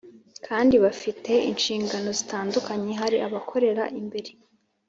[0.47, 4.31] kandi bafite inshingano zitandukanye Hari abakorera imbere